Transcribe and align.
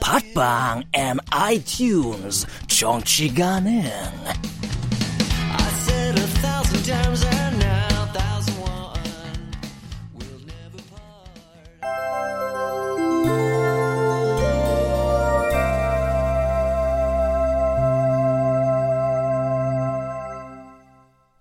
팟빵 0.00 0.84
앤 0.92 1.16
아이튠즈 1.30 2.46
정치 2.68 3.32
가능. 3.34 3.82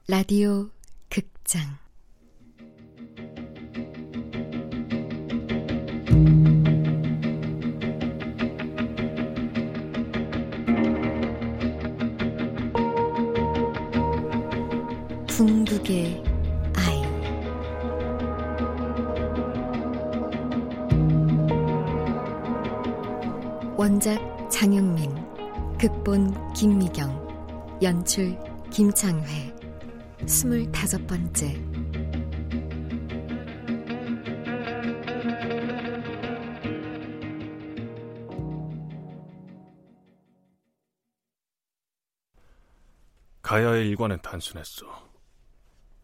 라디오 0.09 0.69
극장 1.09 1.77
연출 27.87 28.37
김창회 28.69 29.55
스물다섯 30.27 31.07
번째 31.07 31.55
가야의 43.41 43.87
일과는 43.87 44.21
단순했어. 44.21 44.85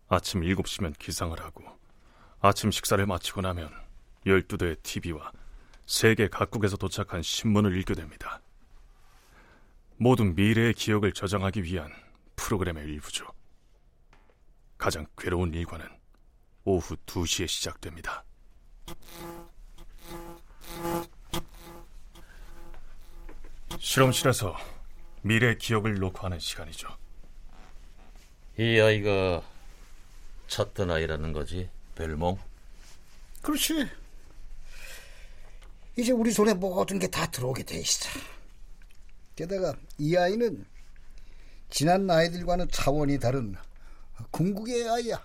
아침 0.07 0.39
7시면 0.39 0.97
기상을 0.97 1.37
하고 1.37 1.65
아침 2.39 2.71
식사를 2.71 3.05
마치고 3.05 3.41
나면 3.41 3.69
12대의 4.25 4.81
TV와 4.83 5.33
세계 5.85 6.29
각국에서 6.29 6.77
도착한 6.77 7.21
신문을 7.21 7.75
읽게 7.75 7.93
됩니다. 7.93 8.42
모든 9.97 10.35
미래의 10.35 10.73
기억을 10.73 11.13
저장하기 11.13 11.63
위한 11.63 11.91
프로그램의 12.35 12.85
일부죠. 12.85 13.25
가장 14.77 15.05
괴로운 15.17 15.53
일과는 15.53 15.87
오후 16.65 16.95
2시에 17.05 17.47
시작됩니다. 17.47 18.23
실험실에서 23.79 24.57
미래의 25.21 25.57
기억을 25.57 25.95
녹화하는 25.99 26.39
시간이죠. 26.39 26.87
이 28.59 28.79
아이가 28.79 29.41
찾던 30.47 30.91
아이라는 30.91 31.33
거지, 31.33 31.69
벨몽? 31.95 32.37
그렇지. 33.41 33.87
이제 35.97 36.11
우리 36.11 36.31
손에 36.31 36.53
모든 36.53 36.99
게 36.99 37.07
다 37.07 37.25
들어오게 37.27 37.63
돼 37.63 37.77
있어. 37.79 38.09
게다가 39.35 39.73
이 39.97 40.15
아이는 40.15 40.65
지난 41.69 42.09
아이들과는 42.09 42.67
차원이 42.71 43.19
다른 43.19 43.55
궁극의 44.31 44.89
아이야. 44.89 45.21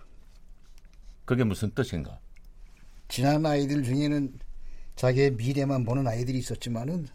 그게 1.24 1.44
무슨 1.44 1.70
뜻인가? 1.74 2.18
지난 3.08 3.44
아이들 3.44 3.82
중에는 3.84 4.38
자기의 4.96 5.32
미래만 5.32 5.84
보는 5.84 6.06
아이들이 6.06 6.38
있었지만은 6.38 7.08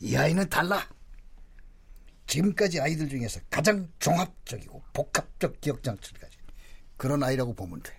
이 0.00 0.16
아이는 0.16 0.48
달라. 0.48 0.88
지금까지 2.26 2.80
아이들 2.80 3.08
중에서 3.08 3.40
가장 3.50 3.88
종합적이고 3.98 4.82
복합적 4.92 5.60
기억 5.60 5.82
장치를 5.82 6.20
가진 6.20 6.40
그런 6.96 7.22
아이라고 7.22 7.54
보면 7.54 7.82
돼. 7.82 7.92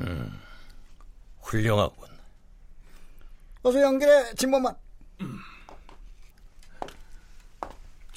음, 0.00 0.40
훌륭하군. 1.42 2.08
어서 3.62 3.80
연결해, 3.80 4.34
진범만. 4.34 4.74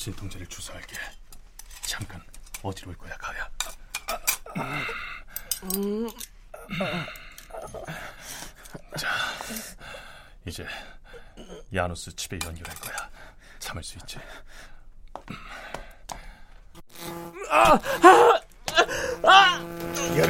진통제를 0.04 0.46
주사할게. 0.48 0.98
잠깐 1.84 2.22
어디로 2.62 2.90
올 2.90 2.98
거야, 2.98 3.16
가야? 3.16 3.50
자, 8.98 9.08
이제 10.46 10.68
야누스 11.74 12.18
칩에 12.18 12.38
연결할 12.44 12.76
거야. 12.76 13.10
참을 13.60 13.82
수 13.82 13.98
있지. 14.00 14.20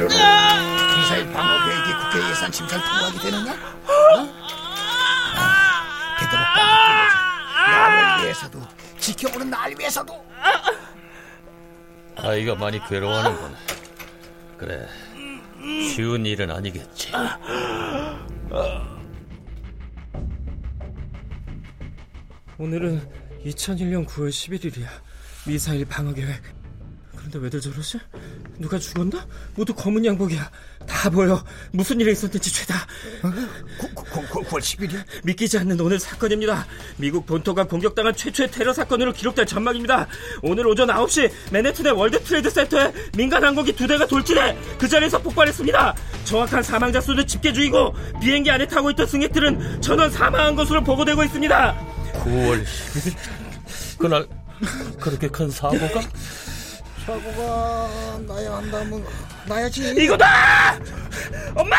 후 0.08 0.98
미사일 1.00 1.32
방어 1.32 1.64
계획이 1.66 1.94
국회 1.94 2.30
예산 2.30 2.52
심사를 2.52 2.80
통과하게 2.84 3.18
되느냐? 3.18 3.52
어? 3.52 4.18
아, 5.36 6.16
되도록 6.20 6.46
빨리 6.54 7.72
나를 7.72 8.22
위해서도 8.22 8.83
지켜보는 9.04 9.50
날 9.50 9.74
위해서도 9.78 10.24
아이가 12.16 12.54
많이 12.54 12.80
괴로워하는군. 12.88 13.54
그래, 14.56 14.88
쉬운 15.94 16.24
일은 16.24 16.50
아니겠지. 16.50 17.12
오늘은 22.56 23.06
2001년 23.44 24.06
9월 24.06 24.30
11일이야. 24.30 24.88
미사일 25.46 25.84
방어 25.84 26.14
계획. 26.14 26.40
그런데 27.14 27.38
왜들 27.40 27.60
저러지? 27.60 27.98
누가 28.58 28.78
죽었나? 28.78 29.26
모두 29.54 29.74
검은 29.74 30.04
양복이야. 30.04 30.50
다 30.86 31.10
보여. 31.10 31.42
무슨 31.72 31.98
일이 32.00 32.12
있었는지 32.12 32.52
죄다. 32.52 32.86
9월 33.22 34.60
10일이야? 34.60 35.04
믿기지 35.24 35.58
않는 35.58 35.80
오늘 35.80 35.98
사건입니다. 35.98 36.66
미국 36.96 37.26
본토가 37.26 37.64
공격당한 37.64 38.14
최초의 38.14 38.50
테러 38.50 38.72
사건으로 38.72 39.12
기록될 39.12 39.46
전망입니다. 39.46 40.06
오늘 40.42 40.66
오전 40.66 40.88
9시 40.88 41.30
맨해튼의 41.52 41.92
월드 41.92 42.22
트레이드 42.22 42.50
센터에 42.50 42.92
민간 43.16 43.42
항공기 43.44 43.72
두 43.74 43.86
대가 43.86 44.06
돌진해 44.06 44.56
그 44.78 44.86
자리에서 44.88 45.20
폭발했습니다. 45.22 45.94
정확한 46.24 46.62
사망자 46.62 47.00
수는 47.00 47.26
집계 47.26 47.52
중이고 47.52 47.94
비행기 48.20 48.50
안에 48.50 48.66
타고 48.68 48.90
있던 48.90 49.06
승객들은 49.06 49.80
전원 49.80 50.10
사망한 50.10 50.54
것으로 50.54 50.82
보고되고 50.84 51.24
있습니다. 51.24 51.86
9월 52.12 52.64
10일? 52.64 53.14
그날 53.98 54.26
그렇게 55.00 55.28
큰 55.28 55.50
사고가? 55.50 56.00
사고가 57.06 58.13
한다면 58.70 59.04
나야지. 59.46 59.94
이거다! 59.96 60.78
엄마! 61.54 61.76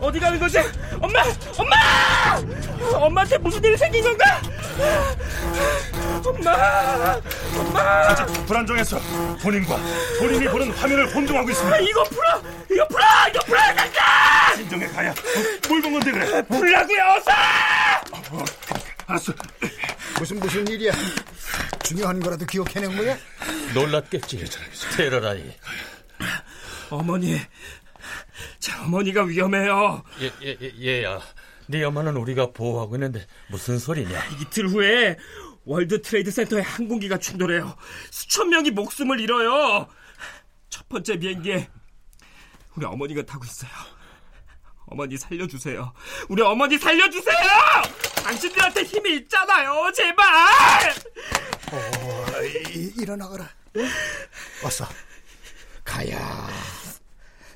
어디 0.00 0.18
가는 0.20 0.38
거지? 0.38 0.58
엄마! 1.00 1.22
엄마! 1.58 2.96
엄마한테 3.06 3.38
무슨 3.38 3.62
일이 3.64 3.76
생긴 3.76 4.02
건가? 4.04 4.40
엄마! 6.24 7.20
엄마! 7.58 8.14
불안정해서 8.46 8.98
본인과 9.42 9.76
본인이 10.20 10.46
보는 10.48 10.70
화면을 10.72 11.12
혼동하고 11.14 11.50
있습니다. 11.50 11.78
이거 11.80 12.04
풀어! 12.04 12.42
이거 12.70 12.86
풀어! 12.88 13.04
이거 13.28 13.40
풀어야 13.44 13.74
된다! 13.74 14.54
진정해 14.56 14.86
가야. 14.88 15.10
어, 15.10 15.14
뭘 15.68 15.82
본 15.82 15.92
건데 15.94 16.12
그래? 16.12 16.42
풀라고요, 16.42 17.02
어서! 17.16 17.30
알았어. 19.06 19.32
무슨 20.18 20.38
무슨 20.38 20.66
일이야? 20.68 20.92
중요한 21.92 22.20
거라도 22.20 22.46
기억해낸 22.46 22.96
거야? 22.96 23.16
놀랐겠지. 23.74 24.42
테러라니. 24.96 25.52
어머니, 26.88 27.38
제 28.58 28.72
어머니가 28.78 29.24
위험해요. 29.24 30.02
예, 30.22 30.32
예, 30.42 30.56
예, 30.62 30.72
얘야. 30.80 31.20
네 31.66 31.84
엄마는 31.84 32.16
우리가 32.16 32.52
보호하고 32.52 32.96
있는데 32.96 33.26
무슨 33.48 33.78
소리냐? 33.78 34.20
이틀 34.40 34.68
후에 34.68 35.18
월드 35.64 36.00
트레이드 36.00 36.30
센터에 36.30 36.62
항공기가 36.62 37.18
충돌해요. 37.18 37.76
수천 38.10 38.48
명이 38.48 38.70
목숨을 38.70 39.20
잃어요. 39.20 39.86
첫 40.70 40.88
번째 40.88 41.18
비행기에 41.18 41.68
우리 42.74 42.86
어머니가 42.86 43.22
타고 43.22 43.44
있어요. 43.44 43.70
어머니 44.86 45.16
살려주세요. 45.16 45.92
우리 46.28 46.42
어머니 46.42 46.76
살려주세요! 46.78 47.36
당신들한테 48.24 48.82
힘이 48.82 49.16
있잖아요, 49.16 49.90
제발! 49.94 50.24
어, 51.72 52.42
이, 52.74 52.92
일어나거라. 52.98 53.48
응? 53.76 53.88
어서. 54.64 54.86
가야. 55.84 56.48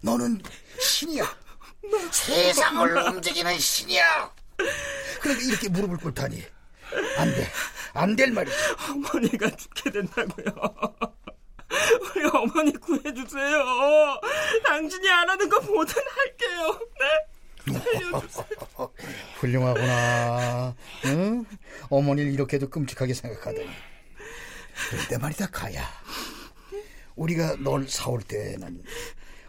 너는 0.01 0.41
신이야. 0.81 1.25
세상을 2.11 2.97
움직이는 3.09 3.59
신이야. 3.59 4.33
그런데 5.21 5.45
이렇게 5.45 5.69
무릎을 5.69 5.99
꿇다니. 5.99 6.43
안 7.19 7.35
돼. 7.35 7.47
안 7.93 8.17
될 8.17 8.33
말이야. 8.33 8.55
어머니가 8.91 9.51
죽게 9.51 9.91
된다고요. 9.91 10.47
우리 12.01 12.25
어머니 12.33 12.73
구해주세요. 12.73 13.65
당신이 14.67 15.11
안 15.11 15.29
하는 15.31 15.49
거 15.49 15.61
뭐든 15.61 15.95
할게요. 16.09 16.81
네? 17.01 17.27
훌륭하구나. 19.41 20.75
응? 21.07 21.45
어머니를 21.89 22.33
이렇게도 22.33 22.71
끔찍하게 22.71 23.15
생각하다니. 23.15 23.69
그런데 24.91 25.19
말이다, 25.19 25.47
가야. 25.49 25.89
우리가 27.17 27.57
널 27.57 27.89
사올 27.89 28.23
때는 28.23 28.83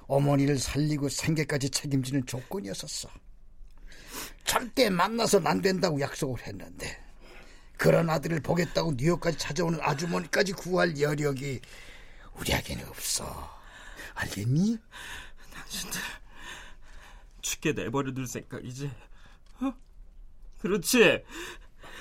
어머니를 0.07 0.57
살리고 0.57 1.09
생계까지 1.09 1.69
책임지는 1.69 2.25
조건이었었어. 2.25 3.09
절대 4.45 4.89
만나선 4.89 5.45
안 5.45 5.61
된다고 5.61 5.99
약속을 5.99 6.47
했는데 6.47 7.03
그런 7.77 8.09
아들을 8.09 8.39
보겠다고 8.39 8.93
뉴욕까지 8.95 9.37
찾아오는 9.37 9.79
아주머니까지 9.81 10.53
구할 10.53 10.99
여력이 10.99 11.61
우리에게는 12.35 12.87
없어. 12.87 13.57
알겠니? 14.15 14.77
당신들 15.53 15.99
죽게 17.41 17.73
내버려 17.73 18.13
둘 18.13 18.25
생각이지. 18.27 18.89
어? 19.61 19.73
그렇지. 20.61 21.23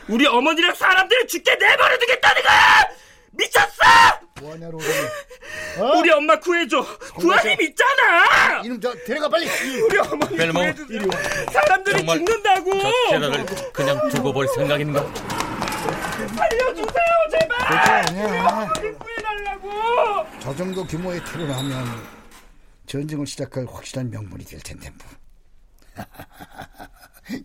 우리 0.09 0.27
어머니랑 0.27 0.75
사람들을 0.75 1.27
죽게 1.27 1.56
내버려 1.56 1.99
두겠다는 1.99 2.43
거야. 2.43 2.87
미쳤어? 3.37 3.73
뭐하냐, 4.41 4.71
로리. 4.71 4.85
우리 5.99 6.11
엄마 6.11 6.38
구해줘. 6.38 6.85
구할 7.15 7.47
힘 7.50 7.61
있잖아. 7.69 8.62
이놈 8.65 8.81
저 8.81 8.93
데려가 9.05 9.29
빨리. 9.29 9.47
우리 9.83 9.99
어머니 9.99 10.37
벨모, 10.37 10.61
구해주세요. 10.61 11.03
사람들이 11.53 11.97
정말 11.99 12.19
죽는다고. 12.19 12.71
저 12.81 12.91
테러를 13.11 13.47
그냥 13.73 14.09
두고 14.11 14.33
볼 14.33 14.49
생각인가? 14.49 15.00
살려주세요, 16.37 17.12
제발. 17.31 17.59
그게 17.59 17.91
아니야. 18.23 18.47
어머니 18.49 18.99
구해달라고. 18.99 20.27
저 20.41 20.55
정도 20.56 20.85
규모의 20.87 21.23
테러를 21.25 21.55
하면 21.56 21.87
전쟁을 22.87 23.27
시작할 23.27 23.67
확실한 23.71 24.11
명분이 24.11 24.44
될 24.44 24.61
텐데 24.61 24.91
뭐. 24.91 25.06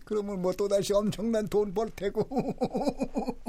그러면 0.04 0.40
뭐 0.42 0.52
또다시 0.52 0.92
엄청난 0.94 1.46
돈 1.48 1.72
벌 1.74 1.90
테고. 1.90 2.28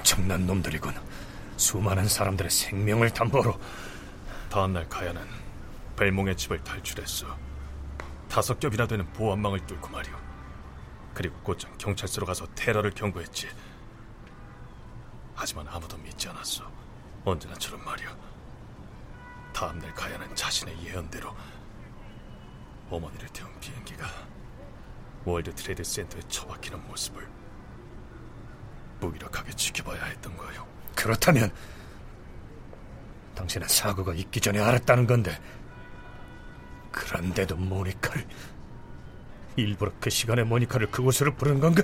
엄청난 0.00 0.46
놈들이군. 0.46 0.94
수많은 1.58 2.08
사람들의 2.08 2.50
생명을 2.50 3.10
담보로. 3.10 3.58
다음날 4.48 4.88
가야는 4.88 5.22
벨몽의 5.96 6.36
집을 6.36 6.64
탈출했어. 6.64 7.26
다섯 8.28 8.58
겹이나 8.58 8.86
되는 8.86 9.04
보안망을 9.12 9.66
뚫고 9.66 9.88
말이오. 9.90 10.14
그리고 11.12 11.36
곧장 11.42 11.76
경찰서로 11.76 12.26
가서 12.26 12.46
테러를 12.54 12.92
경고했지. 12.92 13.48
하지만 15.34 15.68
아무도 15.68 15.98
믿지 15.98 16.28
않았어. 16.28 16.64
언제나처럼 17.24 17.84
말이오. 17.84 18.08
다음날 19.52 19.92
가야는 19.94 20.34
자신의 20.34 20.82
예언대로 20.82 21.36
어머니를 22.88 23.28
태운 23.28 23.50
비행기가 23.60 24.06
월드 25.26 25.54
트레이드 25.54 25.84
센터에 25.84 26.22
처박히는 26.22 26.86
모습을 26.88 27.39
무기력하게 29.00 29.52
지켜봐야 29.52 30.04
했던 30.04 30.36
거요. 30.36 30.66
그렇다면 30.94 31.50
당신은 33.34 33.68
사고가 33.68 34.14
있기 34.14 34.40
전에 34.40 34.60
알았다는 34.60 35.06
건데 35.06 35.38
그런데도 36.92 37.56
모니카를 37.56 38.26
일부러 39.56 39.92
그 40.00 40.10
시간에 40.10 40.42
모니카를 40.42 40.90
그곳으로 40.90 41.34
부른 41.34 41.60
건가? 41.60 41.82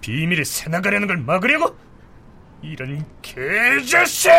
비밀이 0.00 0.44
새나가려는 0.44 1.08
걸 1.08 1.16
막으려고? 1.18 1.76
이런 2.62 3.04
개자식! 3.22 4.30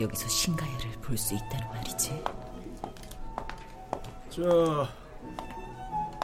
여기서 0.00 0.28
신가야를 0.28 0.90
볼 1.02 1.16
수 1.18 1.34
있다는 1.34 1.68
말이지. 1.68 2.22
저 4.30 4.88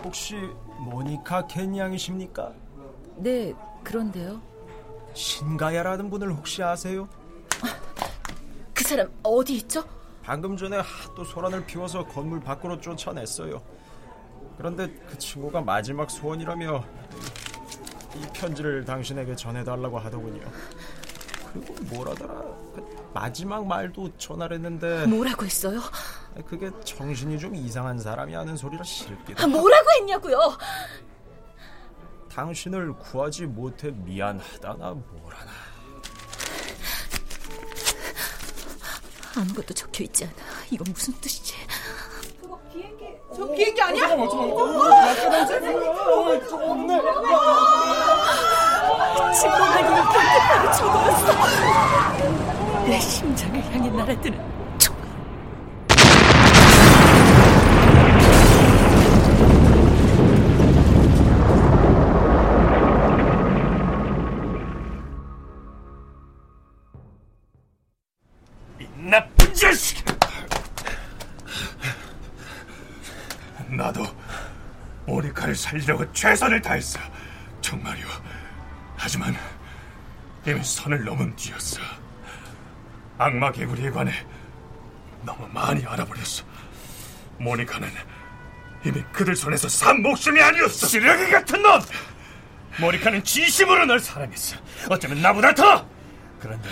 혹시 0.04 0.36
모니카 0.78 1.46
켄 1.46 1.76
양이십니까? 1.76 2.52
네, 3.16 3.52
그런데요. 3.82 4.40
신가야라는 5.14 6.08
분을 6.10 6.32
혹시 6.32 6.62
아세요? 6.62 7.08
그 8.72 8.84
사람 8.84 9.10
어디 9.22 9.56
있죠? 9.56 9.82
방금 10.22 10.56
전에 10.56 10.78
하도 10.78 11.24
소란을 11.24 11.66
피워서 11.66 12.04
건물 12.06 12.40
밖으로 12.40 12.80
쫓아냈어요. 12.80 13.60
그런데 14.56 14.88
그 15.08 15.18
친구가 15.18 15.60
마지막 15.62 16.10
소원이라며 16.10 16.84
이 18.16 18.26
편지를 18.32 18.84
당신에게 18.84 19.34
전해달라고 19.36 19.98
하더군요. 19.98 20.42
그리고 21.52 21.74
뭐라더라? 21.94 22.42
그 23.16 23.18
마지막 23.18 23.66
말도 23.66 24.18
전화를 24.18 24.56
했는데 24.56 25.06
뭐라고 25.06 25.46
했어요? 25.46 25.80
그게 26.46 26.70
정신이 26.84 27.38
좀 27.38 27.54
이상한 27.54 27.98
사람이 27.98 28.34
하는 28.34 28.56
소리라 28.58 28.84
싫기도 28.84 29.42
아, 29.42 29.46
뭐라고 29.46 29.86
했냐고요? 29.98 30.58
당신을 32.30 32.92
구하지 32.98 33.46
못해 33.46 33.90
미안하다나 33.90 34.90
뭐라나 34.90 35.50
아무것도 39.34 39.72
적혀 39.74 40.04
있지 40.04 40.24
않아. 40.24 40.34
이건 40.70 40.92
무슨 40.92 41.14
뜻이지? 41.20 41.54
저 43.34 43.46
비행기 43.52 43.80
아니야? 43.82 44.08
침공할 44.08 45.16
힘을 49.86 50.02
경계하고 50.12 50.72
쳐버렸어. 50.72 52.65
내 52.86 53.00
심장을 53.00 53.60
향해 53.72 53.90
날아드는 53.90 54.78
총. 54.78 54.94
이 68.78 68.86
나쁜 69.10 69.52
자식! 69.52 70.04
나도 73.68 74.06
모니카를 75.06 75.56
살리려고 75.56 76.12
최선을 76.12 76.62
다했어. 76.62 77.00
정말이오. 77.60 78.06
하지만 78.96 79.34
이미 80.46 80.62
선을 80.62 81.04
넘은 81.04 81.34
뒤였어. 81.34 81.80
악마 83.18 83.50
개구리에 83.50 83.90
관해 83.90 84.12
너무 85.22 85.48
많이 85.48 85.84
알아버렸어. 85.84 86.44
모니카는 87.38 87.88
이미 88.84 89.02
그들 89.12 89.34
손에서 89.34 89.68
산 89.68 90.02
목숨이 90.02 90.40
아니었어. 90.40 90.86
쓰레기 90.86 91.30
같은 91.30 91.60
놈! 91.62 91.80
모니카는 92.80 93.24
진심으로 93.24 93.86
널 93.86 93.98
사랑했어. 93.98 94.56
어쩌면 94.88 95.20
나보다 95.22 95.54
더! 95.54 95.96
그런데 96.40 96.68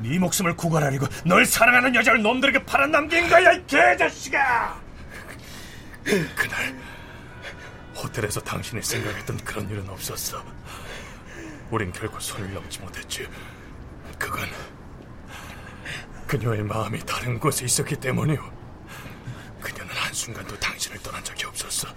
넌네 0.00 0.18
목숨을 0.18 0.56
구걸하려고 0.56 1.06
널 1.24 1.44
사랑하는 1.44 1.94
여자를 1.94 2.22
놈들에게 2.22 2.64
팔아넘긴 2.64 3.28
거야 3.28 3.52
이 3.52 3.66
개자식아 3.66 4.80
그날 6.04 6.80
호텔에서 7.96 8.40
당신이 8.40 8.82
생각했던 8.82 9.38
그런 9.38 9.68
일은 9.70 9.88
없었어 9.88 10.44
우린 11.70 11.92
결국 11.92 12.20
손을 12.20 12.52
넘지 12.52 12.80
못했지 12.80 13.28
그건 14.18 14.48
그녀의 16.30 16.62
마음이 16.62 17.00
다른 17.00 17.40
곳에 17.40 17.64
있었기 17.64 17.96
때문이오. 17.96 18.40
그녀는 19.60 19.92
한순간도 19.92 20.56
당신을 20.60 21.02
떠난 21.02 21.24
적이 21.24 21.46
없었어. 21.46 21.88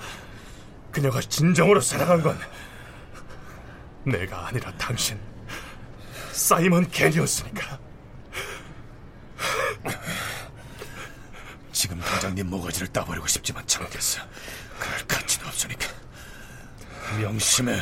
그녀가 0.91 1.21
진정으로 1.21 1.79
사랑한 1.79 2.23
건 2.23 2.39
내가 4.03 4.47
아니라 4.47 4.73
당신 4.75 5.19
사이먼 6.31 6.89
캔이었으니까. 6.89 7.77
지금 11.71 11.99
당장 11.99 12.33
네 12.33 12.41
모가지를 12.41 12.87
따버리고 12.87 13.27
싶지만 13.27 13.67
참겠어. 13.67 14.19
그럴 14.79 14.97
가치도 15.07 15.47
없으니까. 15.47 15.87
명심해. 17.19 17.79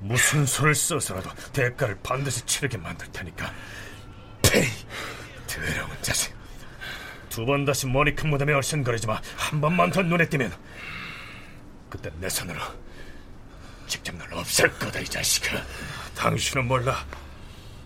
무슨 0.00 0.44
수를 0.44 0.74
써서라도 0.74 1.30
대가를 1.52 2.00
반드시 2.02 2.44
치르게 2.46 2.78
만들 2.78 3.06
테니까. 3.12 3.52
페이 4.42 4.68
더러운 5.64 5.90
자식. 6.02 6.34
두 7.28 7.44
번 7.44 7.64
다시 7.64 7.86
머리 7.86 8.14
큰 8.14 8.30
무덤에 8.30 8.52
얼씬거리지 8.52 9.06
마. 9.06 9.20
한 9.36 9.60
번만 9.60 9.90
더 9.90 10.02
눈에 10.02 10.28
띄면 10.28 10.52
그때 11.90 12.10
내 12.18 12.28
손으로 12.28 12.58
직접 13.86 14.14
널 14.16 14.32
없앨 14.34 14.70
거다 14.78 15.00
이 15.00 15.04
자식아. 15.04 15.62
당신은 16.16 16.66
몰라. 16.66 17.04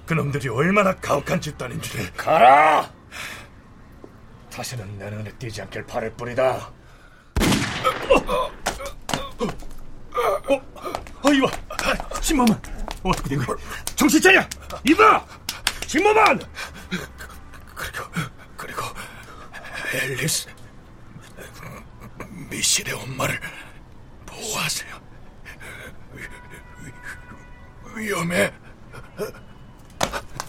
그놈들이 0.07 0.49
얼마나 0.49 0.95
가혹한 0.97 1.41
집단인 1.41 1.81
줄 1.83 2.11
가라! 2.15 2.91
다시는 4.53 4.99
내 4.99 5.09
눈에 5.11 5.31
띄지 5.39 5.63
않길 5.63 5.87
바랄 5.87 6.11
뿐이다. 6.17 6.71
어? 10.49 10.55
어, 11.23 11.33
이봐. 11.33 11.49
신모만. 12.21 12.61
어떻게 13.03 13.31
된 13.31 13.45
거야? 13.45 13.57
정신 13.97 14.21
차려! 14.21 14.45
이봐! 14.85 15.25
신모만 15.87 16.41
그리고 17.81 18.05
그리고 18.57 18.83
앨리스 19.95 20.49
미실의 22.51 22.93
엄마를 22.95 23.41
보호하세요. 24.27 25.01
위, 27.97 28.05
위험해. 28.05 28.53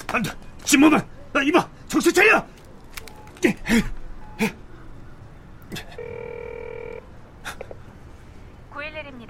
안돼 0.08 0.32
신모만 0.66 1.08
나 1.32 1.42
이봐 1.42 1.70
정신 1.88 2.14
차려 2.14 2.46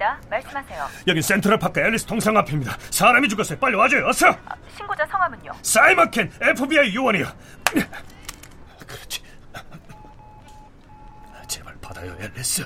911입니다. 0.02 0.28
말씀하세요. 0.28 0.88
여긴 1.06 1.22
센트럴 1.22 1.58
파크 1.58 1.80
앨리스 1.80 2.04
통상 2.06 2.36
앞입니다. 2.36 2.76
사람이 2.90 3.28
죽었어요. 3.28 3.58
빨리 3.58 3.76
와줘요. 3.76 4.06
어서! 4.08 4.36
신고자 4.76 5.06
성함은요? 5.06 5.52
사이먼 5.62 6.10
켄 6.10 6.30
FBI 6.40 6.94
요원이요. 6.94 7.26
그렇지. 8.86 9.22
제발 11.46 11.74
받아요 11.80 12.16
앨리스. 12.20 12.62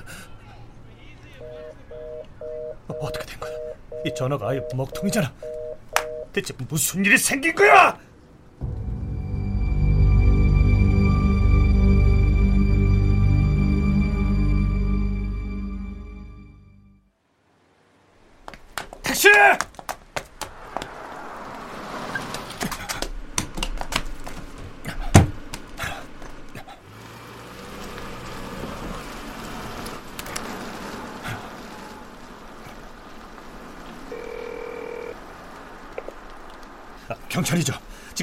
어, 2.87 2.93
어떻게 3.01 3.25
된 3.25 3.39
거야? 3.39 3.51
이 4.05 4.13
전화가 4.15 4.49
아예 4.49 4.61
먹통이잖아. 4.73 5.31
대체 6.33 6.53
무슨 6.67 7.03
일이 7.05 7.17
생긴 7.17 7.53
거야 7.55 7.97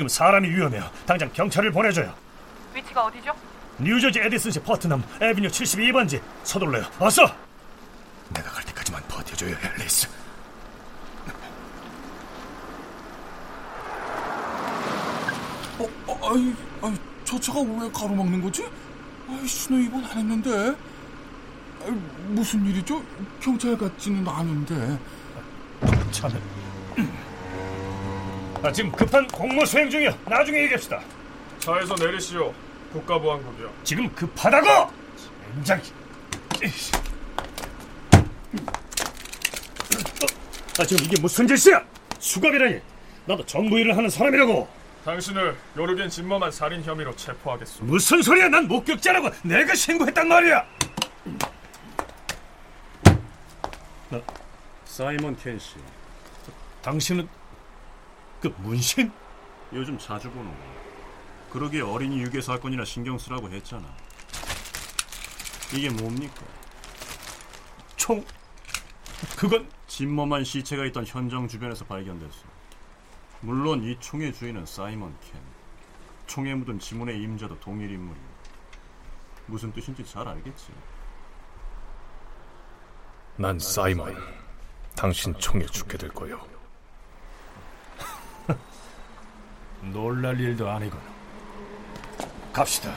지금 0.05 0.09
사람이 0.09 0.51
위험해요. 0.51 0.91
당장 1.07 1.31
경찰을 1.33 1.73
보내줘요. 1.73 2.13
위치가 2.75 3.05
어디죠? 3.05 3.33
뉴저지 3.79 4.21
에디슨시 4.21 4.61
퍼트넘 4.61 5.03
에비뉴 5.21 5.49
72번지 5.49 6.21
서둘러요. 6.43 6.85
어서! 6.99 7.23
내가 8.29 8.51
갈 8.51 8.65
때까지만 8.65 9.03
버텨줘요, 9.09 9.57
앨리스. 9.79 10.09
어, 15.79 16.31
아이, 16.31 16.55
아이, 16.83 16.95
저 17.25 17.41
차가 17.41 17.61
왜 17.61 17.91
가로막는 17.91 18.43
거지? 18.43 18.69
아이, 19.29 19.47
신호 19.47 19.79
위반 19.79 20.05
안 20.05 20.19
했는데. 20.19 20.77
아이, 21.85 21.91
무슨 22.29 22.65
일이죠? 22.67 23.03
경찰 23.41 23.77
같지는 23.79 24.27
않은데. 24.29 24.99
차는 26.11 26.41
아, 28.65 28.73
지금 28.73 28.91
급한 28.93 29.27
공무 29.27 29.67
수행 29.67 29.91
중이야. 29.91 30.17
나중에 30.25 30.63
얘기합시다. 30.63 30.99
차에서 31.59 31.95
내리시오. 31.97 32.55
국가보안국이요. 32.93 33.71
지금 33.85 34.09
급하다고! 34.15 34.91
젠장. 35.57 35.83
아, 40.79 40.85
지금 40.87 41.05
이게 41.05 41.21
무슨 41.21 41.47
짓이야? 41.47 41.85
수갑이라니. 42.19 42.81
나도 43.27 43.45
정부 43.45 43.79
일을 43.79 43.95
하는 43.95 44.09
사람이라고. 44.09 44.67
당신을 45.05 45.55
요르겐 45.77 46.09
진범한 46.09 46.51
살인 46.51 46.83
혐의로 46.83 47.15
체포하겠소. 47.17 47.85
무슨 47.85 48.23
소리야? 48.23 48.49
난 48.49 48.67
목격자라고 48.67 49.29
내가 49.43 49.75
신고했단 49.75 50.27
말이야. 50.27 50.65
나 54.09 54.21
사이먼 54.87 55.37
켄 55.37 55.59
씨. 55.59 55.75
당신은 56.81 57.29
그 58.45 58.55
문신? 58.59 59.11
요즘 59.73 59.97
자주 59.97 60.31
보는 60.31 60.51
거. 60.51 60.59
그러기에 61.51 61.81
어린이 61.81 62.21
유괴 62.21 62.43
사건이나 62.43 62.85
신경 62.85 63.17
쓰라고 63.17 63.49
했잖아. 63.49 63.89
이게 65.75 65.89
뭡니까? 65.89 66.43
총. 67.97 68.23
그건 69.39 69.67
진머만 69.87 70.45
시체가 70.45 70.85
있던 70.87 71.07
현장 71.07 71.49
주변에서 71.49 71.87
발견됐어. 71.87 72.43
물론 73.41 73.83
이 73.83 73.99
총의 73.99 74.35
주인은 74.35 74.67
사이먼 74.67 75.17
켄. 75.23 75.41
총에 76.27 76.55
묻은 76.55 76.79
지문의 76.79 77.23
임자도 77.23 77.61
동일 77.61 77.93
인물이고. 77.93 78.27
무슨 79.47 79.73
뜻인지 79.73 80.05
잘 80.05 80.29
알겠지. 80.29 80.67
난 83.37 83.59
사이먼. 83.59 84.15
당신 84.95 85.33
총에 85.39 85.65
죽게 85.65 85.97
될 85.97 86.11
거요. 86.11 86.54
놀랄 89.93 90.39
일도 90.41 90.69
아니군. 90.69 90.99
갑시다. 92.53 92.93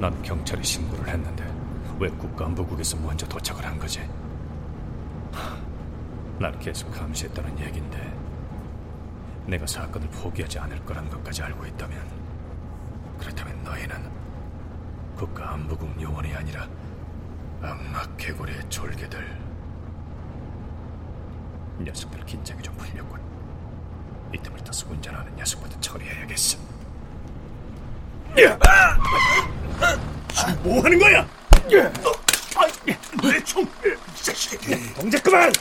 난 0.00 0.20
경찰에 0.20 0.60
신고를 0.64 1.06
했는데 1.06 1.44
왜 2.00 2.08
국가안보국에서 2.10 2.96
먼저 2.96 3.24
도착을 3.28 3.64
한 3.64 3.78
거지? 3.78 4.00
하, 6.42 6.50
난 6.50 6.58
계속 6.58 6.90
감시했다는 6.90 7.56
얘긴데 7.56 8.14
내가 9.46 9.64
사건을 9.64 10.08
포기하지 10.08 10.58
않을 10.58 10.84
거란 10.84 11.08
것까지 11.08 11.40
알고 11.40 11.64
있다면 11.66 12.04
그렇다면 13.18 13.62
너희는 13.62 14.10
국가 15.16 15.52
안보국 15.52 16.00
요원이 16.02 16.34
아니라 16.34 16.68
악마 17.62 18.04
개구리의 18.16 18.68
졸개들 18.68 19.40
녀석들 21.78 22.24
긴장이 22.24 22.60
좀 22.60 22.76
풀렸군 22.76 23.20
이 24.34 24.38
틈을 24.38 24.58
타서 24.64 24.90
운전하는 24.90 25.36
녀석부터 25.36 25.78
처리해야겠어 25.80 26.58
지금 30.34 30.62
뭐 30.64 30.82
하는 30.82 30.98
거야? 30.98 31.28
내 33.22 33.44
총! 33.44 33.64
동작 34.96 35.22
그만! 35.22 35.52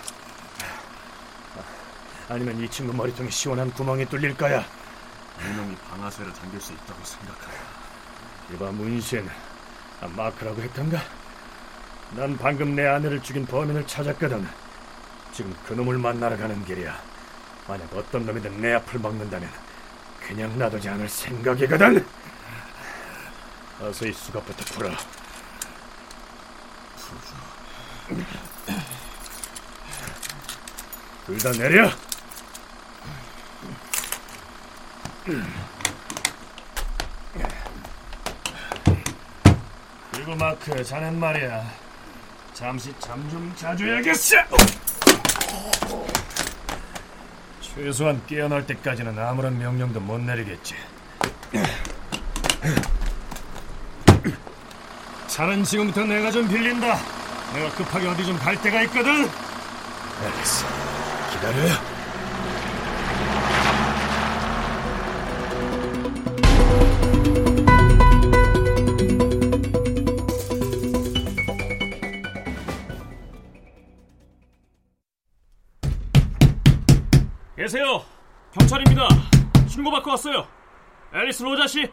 아니면 2.31 2.57
이 2.61 2.69
친구 2.69 2.93
머리통에 2.93 3.29
시원한 3.29 3.69
구멍이 3.71 4.05
뚫릴 4.05 4.37
거야. 4.37 4.63
이놈이 5.43 5.75
방아쇠를 5.89 6.31
당길 6.31 6.61
수 6.61 6.71
있다고 6.71 7.03
생각하야. 7.03 7.57
이봐 8.53 8.71
문신, 8.71 9.29
아, 9.99 10.07
마크라고 10.07 10.61
했던가? 10.61 11.01
난 12.11 12.37
방금 12.37 12.73
내 12.73 12.87
아내를 12.87 13.21
죽인 13.21 13.45
범인을 13.45 13.85
찾았거든. 13.85 14.47
지금 15.33 15.53
그놈을 15.67 15.97
만나러 15.97 16.37
가는 16.37 16.63
길이야. 16.63 16.97
만약 17.67 17.93
어떤 17.93 18.25
놈이든 18.25 18.61
내 18.61 18.75
앞을 18.75 19.01
막는다면 19.01 19.49
그냥 20.25 20.57
놔두지 20.57 20.87
않을 20.87 21.09
생각이거든. 21.09 22.05
어서 23.81 24.05
이 24.07 24.13
수갑부터 24.13 24.63
풀어. 24.73 24.89
둘다 31.25 31.51
내려. 31.51 31.91
그리고 40.11 40.35
마크, 40.35 40.83
자넨 40.83 41.19
말이야. 41.19 41.63
잠시 42.53 42.93
잠 42.99 43.27
좀 43.29 43.53
자줘야겠어. 43.55 44.35
최소한 47.61 48.21
깨어날 48.27 48.65
때까지는 48.67 49.17
아무런 49.17 49.57
명령도 49.57 49.99
못 50.01 50.19
내리겠지. 50.19 50.75
차는 55.27 55.63
지금부터 55.63 56.03
내가 56.03 56.29
좀 56.31 56.47
빌린다. 56.47 56.99
내가 57.53 57.69
급하게 57.75 58.07
어디 58.07 58.25
좀 58.25 58.37
갈 58.37 58.61
데가 58.61 58.81
있거든. 58.83 59.29
알겠어. 60.23 60.67
기다려. 61.31 61.90
신고 79.81 79.89
받고 79.89 80.11
왔어요. 80.11 80.47
앨리스 81.11 81.41
로자 81.41 81.65
씨. 81.65 81.91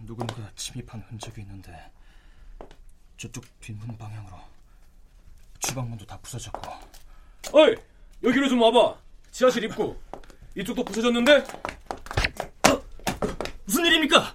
누군가 0.00 0.50
침입한 0.56 1.00
흔적이 1.02 1.42
있는데 1.42 1.92
저쪽 3.16 3.44
뒷문 3.60 3.96
방향으로 3.96 4.36
주방문도 5.60 6.04
다 6.06 6.18
부서졌고 6.20 6.72
어이, 7.52 7.76
여기로 8.24 8.48
좀 8.48 8.62
와봐. 8.62 8.98
지하실 9.30 9.62
입구. 9.62 9.96
이쪽도 10.56 10.84
부서졌는데? 10.84 11.36
어? 11.36 12.82
무슨 13.64 13.86
일입니까? 13.86 14.34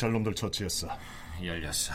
경찰 0.00 0.12
놈들 0.12 0.34
처치했어. 0.34 0.88
열렸어. 1.44 1.92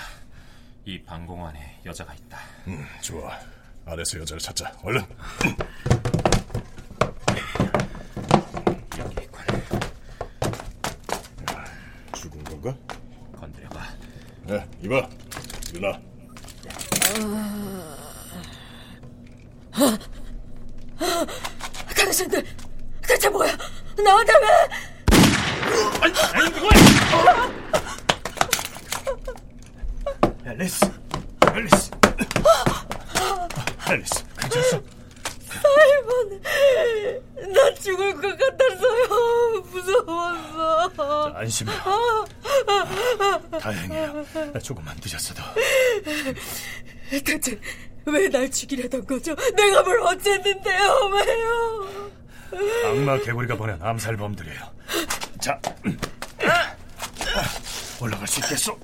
이 0.86 1.02
방공 1.02 1.44
안에 1.44 1.82
여자가 1.88 2.13
있다. 2.13 2.38
음, 2.68 2.86
좋아. 3.02 3.36
아래서 3.84 4.20
여자를 4.20 4.39
찾자. 4.39 4.72
얼른. 4.84 5.04
여기 9.00 9.24
있군. 9.24 9.44
죽은 12.13 12.44
건가? 12.44 12.78
건드려봐. 13.39 13.82
네, 14.44 14.70
이봐. 14.84 15.10
일나. 15.74 16.00
당신들 21.98 22.46
대체 23.02 23.30
뭐야? 23.30 23.58
나한테 23.98 24.34
왜? 24.34 24.48
아니, 26.02 26.13
아니, 26.34 26.56
이거 26.56 27.55
앨리스, 30.58 30.86
앨리스, 31.54 31.91
앨리스, 33.89 34.24
괜찮소? 34.39 34.84
사이먼, 35.50 36.41
나 37.54 37.74
죽을 37.74 38.13
것 38.13 38.38
같았어요. 38.38 39.62
무서웠어. 39.72 41.34
자, 41.34 41.39
안심해. 41.39 41.74
다행이야. 43.60 44.13
나 44.54 44.60
조금만 44.60 44.96
늦었어도. 45.04 45.44
대체 47.26 47.60
왜 48.06 48.30
날 48.30 48.50
죽이려던 48.50 49.06
거죠? 49.06 49.36
내가 49.36 49.84
뭘 49.84 50.00
어쨌는데요? 50.04 51.12
왜요? 51.13 51.89
악마 52.86 53.20
개구리가 53.20 53.58
보낸 53.58 53.78
암살범들이에요. 53.82 54.62
자, 55.41 55.60
올라갈 58.00 58.26
수 58.28 58.39
있겠소? 58.39 58.80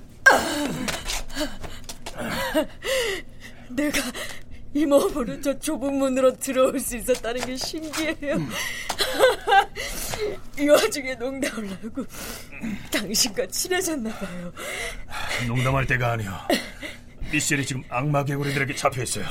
내가 3.70 4.02
이 4.74 4.86
몸으로 4.86 5.42
저 5.42 5.58
좁은 5.58 5.96
문으로 5.96 6.36
들어올 6.38 6.80
수 6.80 6.96
있었다는 6.96 7.46
게 7.46 7.56
신기해요. 7.58 8.38
이 10.60 10.70
와중에 10.70 11.16
농담을 11.16 11.72
하고 11.72 12.06
당신과 12.92 13.48
친해졌나 13.48 14.14
봐요. 14.18 14.54
농담할 15.48 15.86
때가 15.88 16.14
아니오. 16.14 16.32
미셸이 17.32 17.66
지금 17.66 17.84
악마 17.90 18.24
개구리들에게 18.24 18.76
잡혀 18.76 19.04
있어요. 19.04 19.26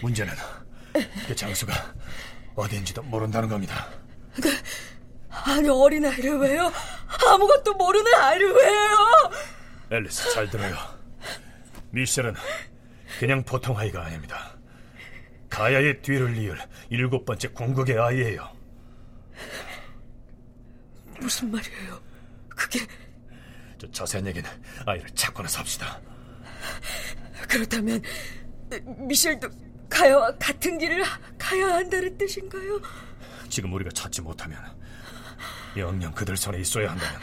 문제는 0.00 0.32
그 1.26 1.34
장소가 1.34 1.92
어디인지도 2.54 3.02
모른다는 3.02 3.48
겁니다. 3.48 3.88
아니 5.30 5.68
어린 5.68 6.06
아이를 6.06 6.38
왜요? 6.38 6.72
아무것도 7.26 7.74
모르는 7.74 8.14
아이를 8.14 8.52
왜요? 8.52 9.30
앨리스 9.90 10.32
잘 10.32 10.48
들어요. 10.48 10.76
미셸은 11.94 12.34
그냥 13.20 13.42
보통 13.44 13.78
아이가 13.78 14.04
아닙니다. 14.04 14.56
가야의 15.48 16.02
뒤를 16.02 16.36
이을 16.36 16.58
일곱 16.90 17.24
번째 17.24 17.48
궁극의 17.48 17.98
아이예요. 17.98 18.52
무슨 21.20 21.52
말이에요? 21.52 22.02
그게 22.48 22.80
저 23.78 23.88
자세한 23.90 24.26
얘기는 24.26 24.50
아이를 24.84 25.08
찾고 25.10 25.42
나서 25.42 25.60
합시다. 25.60 26.00
그렇다면 27.48 28.02
미셸도 29.06 29.48
가야와 29.88 30.36
같은 30.38 30.76
길을 30.76 31.04
가야 31.38 31.74
한다는 31.74 32.18
뜻인가요? 32.18 32.80
지금 33.48 33.72
우리가 33.72 33.90
찾지 33.90 34.22
못하면 34.22 34.58
영영 35.76 36.12
그들 36.12 36.36
손에 36.36 36.58
있어야 36.58 36.90
한다면 36.90 37.20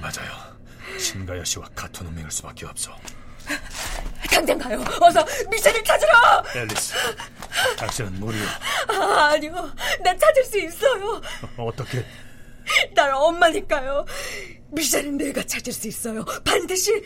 맞아요. 0.00 0.59
신가야 1.00 1.42
씨와 1.44 1.66
같은 1.74 2.06
운명일 2.06 2.30
수밖에 2.30 2.66
없어. 2.66 2.96
당장 4.30 4.58
가요. 4.58 4.78
어서 5.00 5.24
미셸을 5.50 5.82
찾으러. 5.82 6.44
앨리스, 6.54 6.94
당신은 7.76 8.20
무리요. 8.20 8.44
아, 8.88 9.30
아니요, 9.32 9.74
난 10.04 10.18
찾을 10.18 10.44
수 10.44 10.58
있어요. 10.58 11.20
어떻게? 11.56 12.06
날 12.94 13.10
엄마니까요. 13.12 14.04
미셸은 14.70 15.16
내가 15.16 15.42
찾을 15.42 15.72
수 15.72 15.88
있어요. 15.88 16.24
반드시. 16.44 17.02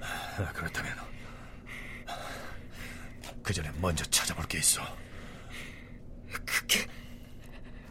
아, 0.00 0.52
그렇다면 0.52 0.94
그 3.42 3.54
전에 3.54 3.70
먼저 3.80 4.04
찾아볼 4.06 4.44
게 4.46 4.58
있어. 4.58 4.82
그게 6.44 6.86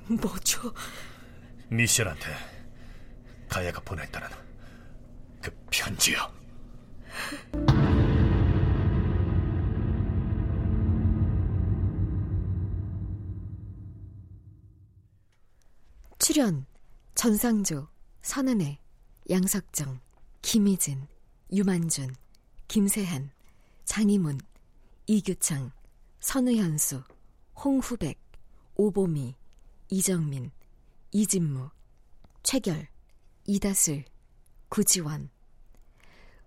뭐죠? 0.07 0.73
미셸한테 1.69 2.35
가야가 3.49 3.81
보냈다는 3.81 4.29
그 4.29 4.48
편지요. 5.69 6.31
출연 16.19 16.65
전상조, 17.15 17.87
선은혜, 18.21 18.79
양석정, 19.29 19.99
김희진, 20.41 21.07
유만준, 21.51 22.15
김세한, 22.67 23.31
장희문, 23.85 24.39
이규창, 25.07 25.71
선우현수, 26.19 27.03
홍후백, 27.55 28.19
오보미, 28.75 29.35
이정민, 29.89 30.51
이진무, 31.11 31.69
최결, 32.43 32.87
이다슬, 33.45 34.05
구지원 34.69 35.29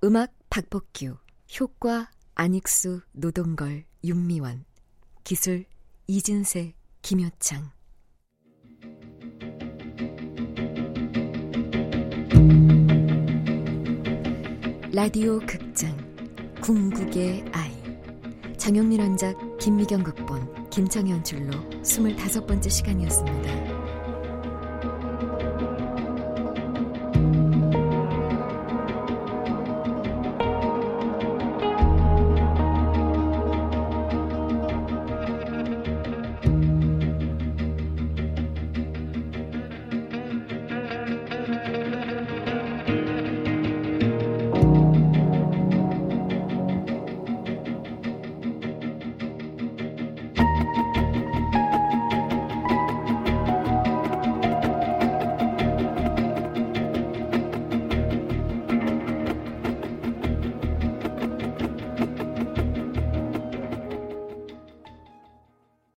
음악 0.05 0.33
박복규, 0.51 1.17
효과 1.61 2.11
안익수, 2.35 3.03
노동걸, 3.13 3.85
윤미원 4.03 4.65
기술 5.23 5.65
이진세, 6.09 6.75
김효창 7.03 7.71
라디오 14.93 15.39
극장 15.39 15.97
궁극의 16.61 17.45
아이 17.53 18.57
장영민 18.59 19.01
원작 19.01 19.37
김미경 19.59 20.03
극본 20.03 20.71
김창현 20.71 21.23
줄로 21.23 21.53
25번째 21.83 22.69
시간이었습니다. 22.69 23.72